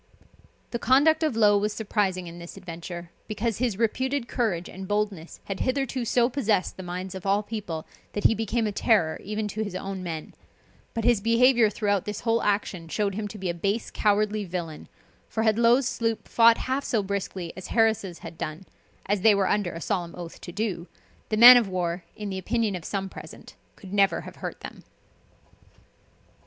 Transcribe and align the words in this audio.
The 0.71 0.79
conduct 0.79 1.21
of 1.21 1.35
Low 1.35 1.59
was 1.59 1.73
surprising 1.73 2.25
in 2.25 2.39
this 2.39 2.57
adventure, 2.57 3.11
because 3.27 3.59
his 3.59 3.77
reputed 3.77 4.27
courage 4.27 4.67
and 4.67 4.87
boldness 4.87 5.39
had 5.43 5.59
hitherto 5.59 6.05
so 6.05 6.27
possessed 6.27 6.75
the 6.75 6.81
minds 6.81 7.13
of 7.13 7.23
all 7.27 7.43
people, 7.43 7.85
that 8.13 8.23
he 8.23 8.33
became 8.33 8.65
a 8.65 8.71
terror 8.71 9.19
even 9.23 9.47
to 9.49 9.63
his 9.63 9.75
own 9.75 10.01
men; 10.01 10.33
but 10.95 11.03
his 11.03 11.21
behaviour 11.21 11.69
throughout 11.69 12.05
this 12.05 12.21
whole 12.21 12.41
action 12.41 12.87
showed 12.87 13.13
him 13.13 13.27
to 13.27 13.37
be 13.37 13.47
a 13.47 13.53
base 13.53 13.91
cowardly 13.91 14.43
villain; 14.43 14.87
for 15.29 15.43
had 15.43 15.59
Low's 15.59 15.87
sloop 15.87 16.27
fought 16.27 16.57
half 16.57 16.83
so 16.83 17.03
briskly 17.03 17.53
as 17.55 17.67
Harris' 17.67 18.21
had 18.21 18.39
done 18.39 18.65
(as 19.05 19.21
they 19.21 19.35
were 19.35 19.47
under 19.47 19.71
a 19.73 19.81
solemn 19.81 20.15
oath 20.15 20.41
to 20.41 20.51
do,) 20.51 20.87
the 21.29 21.37
man 21.37 21.57
of 21.57 21.67
war, 21.69 22.03
in 22.15 22.31
the 22.31 22.39
opinion 22.39 22.75
of 22.75 22.83
some 22.85 23.07
present, 23.07 23.53
could 23.75 23.93
never 23.93 24.21
have 24.21 24.37
hurt 24.37 24.61
them. 24.61 24.83